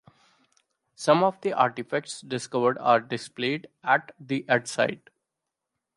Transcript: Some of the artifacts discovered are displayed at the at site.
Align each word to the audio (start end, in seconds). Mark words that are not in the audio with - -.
Some 0.95 1.23
of 1.23 1.39
the 1.41 1.53
artifacts 1.53 2.21
discovered 2.21 2.79
are 2.79 2.99
displayed 2.99 3.67
at 3.83 4.11
the 4.19 4.49
at 4.49 4.67
site. 4.67 5.11